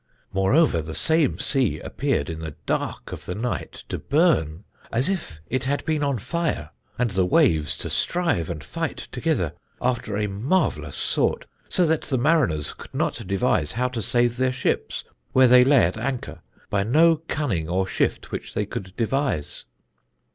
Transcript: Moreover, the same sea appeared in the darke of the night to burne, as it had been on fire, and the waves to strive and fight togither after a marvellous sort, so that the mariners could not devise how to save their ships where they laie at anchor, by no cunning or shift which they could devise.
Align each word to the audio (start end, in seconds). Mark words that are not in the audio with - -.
Moreover, 0.33 0.81
the 0.81 0.95
same 0.95 1.37
sea 1.37 1.79
appeared 1.79 2.27
in 2.27 2.39
the 2.39 2.55
darke 2.65 3.11
of 3.11 3.25
the 3.25 3.35
night 3.35 3.83
to 3.89 3.99
burne, 3.99 4.63
as 4.91 5.11
it 5.47 5.65
had 5.65 5.85
been 5.85 6.01
on 6.01 6.17
fire, 6.17 6.71
and 6.97 7.11
the 7.11 7.23
waves 7.23 7.77
to 7.77 7.87
strive 7.87 8.49
and 8.49 8.63
fight 8.63 8.97
togither 9.11 9.53
after 9.79 10.17
a 10.17 10.25
marvellous 10.27 10.97
sort, 10.97 11.45
so 11.69 11.85
that 11.85 12.01
the 12.01 12.17
mariners 12.17 12.73
could 12.73 12.95
not 12.95 13.27
devise 13.27 13.73
how 13.73 13.89
to 13.89 14.01
save 14.01 14.37
their 14.37 14.51
ships 14.51 15.03
where 15.33 15.47
they 15.47 15.63
laie 15.63 15.83
at 15.85 15.97
anchor, 15.99 16.41
by 16.71 16.81
no 16.81 17.17
cunning 17.27 17.69
or 17.69 17.85
shift 17.85 18.31
which 18.31 18.55
they 18.55 18.65
could 18.65 18.95
devise. 18.97 19.65